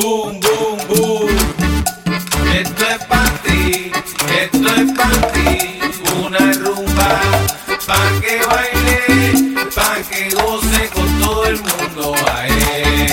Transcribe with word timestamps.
Boom, 0.00 0.38
boom, 0.38 0.78
boom. 0.88 1.28
Esto 2.54 2.84
es 2.86 3.04
para 3.06 3.30
ti, 3.42 3.90
esto 4.42 4.68
es 4.68 4.92
para 4.96 5.32
ti. 5.32 5.80
Una 6.24 6.52
rumba 6.52 7.20
pa' 7.84 8.10
que 8.20 8.38
baile, 8.46 9.56
pa' 9.74 9.96
que 10.08 10.30
goce 10.36 10.88
con 10.94 11.18
todo 11.18 11.46
el 11.46 11.58
mundo. 11.58 12.14
Ae. 12.32 13.08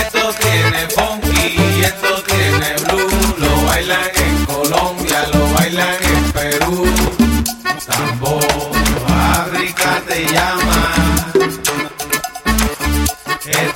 Esto 0.00 0.32
tiene 0.40 0.88
funky, 0.96 1.84
esto 1.84 2.22
tiene 2.22 2.68
blue. 2.84 3.34
Lo 3.36 3.66
bailan 3.66 4.10
en 4.14 4.46
Colombia, 4.46 5.28
lo 5.34 5.52
bailan 5.56 5.96
en 6.04 6.32
Perú. 6.32 6.86
Tambor, 7.86 8.42
África 9.08 10.02
te 10.08 10.24
llama. 10.32 10.75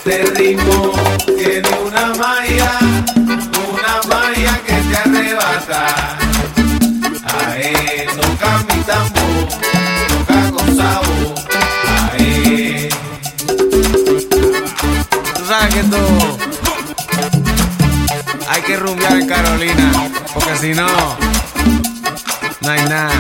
Este 0.03 0.23
ritmo 0.35 0.93
tiene 1.27 1.69
una 1.87 2.15
magia, 2.15 2.71
una 3.19 4.01
magia 4.09 4.59
que 4.67 4.73
te 4.73 4.97
arrebata. 4.97 6.17
Ae, 7.51 8.07
toca 8.07 8.65
mi 8.65 8.83
tambor, 8.85 9.49
toca 10.09 10.51
con 10.53 10.77
sabor. 10.77 11.35
Ae. 12.13 12.89
Sabes 15.47 15.75
que 15.75 15.81
esto 15.81 15.99
hay 18.49 18.63
que 18.63 18.77
rumbear 18.79 19.21
en 19.21 19.29
Carolina, 19.29 20.11
porque 20.33 20.57
si 20.57 20.73
no, 20.73 20.89
no 22.63 22.71
hay 22.71 22.85
nada. 22.85 23.11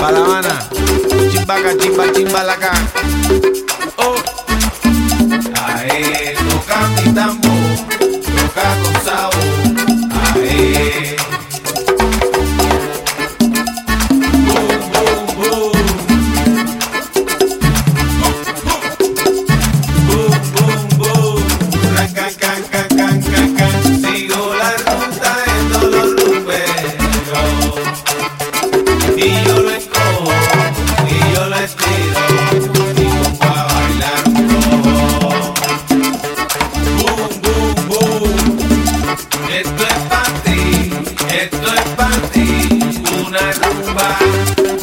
Pa' 0.00 0.10
La 0.10 0.18
Habana, 0.18 0.68
chimbaca, 1.30 1.78
chimba, 1.78 2.12
chimba 2.12 2.42
la 2.42 2.56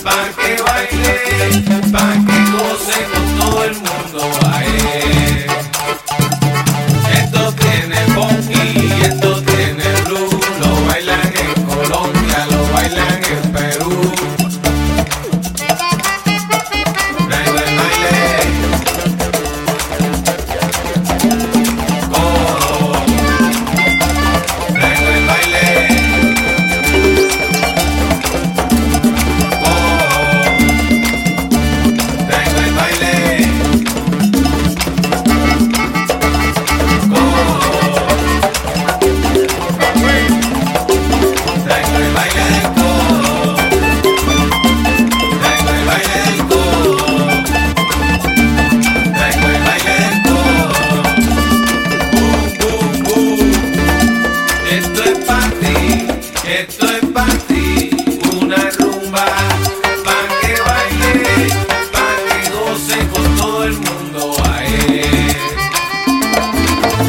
pa' 0.03 0.30
que 0.38 0.61
baile, 0.64 1.16
pa' 1.91 2.14
que 2.25 2.39
goce. 2.52 3.34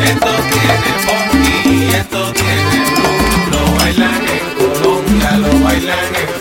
Esto 0.06 0.30
tiene 0.52 0.90
funky, 1.04 1.94
esto 1.94 2.32
tiene 2.32 2.78
blues. 2.94 3.48
Lo 3.50 3.60
bailan 3.76 4.22
en 4.34 4.44
Colombia, 4.56 5.30
lo 5.38 5.64
bailan 5.64 5.98
en 6.14 6.35